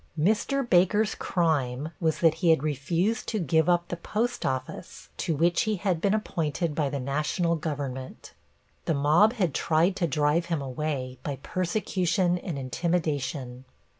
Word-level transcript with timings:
Mr. 0.19 0.67
Baker's 0.67 1.13
crime 1.13 1.91
was 1.99 2.21
that 2.21 2.33
he 2.33 2.49
had 2.49 2.63
refused 2.63 3.27
to 3.27 3.37
give 3.37 3.69
up 3.69 3.87
the 3.89 3.95
post 3.97 4.47
office, 4.47 5.09
to 5.17 5.35
which 5.35 5.61
he 5.61 5.75
had 5.75 6.01
been 6.01 6.15
appointed 6.15 6.73
by 6.73 6.89
the 6.89 6.99
National 6.99 7.55
Government. 7.55 8.33
The 8.85 8.95
mob 8.95 9.33
had 9.33 9.53
tried 9.53 9.95
to 9.97 10.07
drive 10.07 10.47
him 10.47 10.59
away 10.59 11.19
by 11.21 11.35
persecution 11.43 12.39
and 12.39 12.57
intimidation. 12.57 13.63